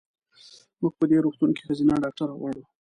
[0.79, 2.63] مونږ په دې روغتون کې ښځېنه ډاکټره غواړو.